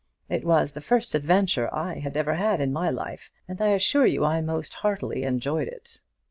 [0.29, 4.07] It was the first adventure I had ever had in my life, and I assure
[4.07, 6.01] you I most heartily enjoyed it.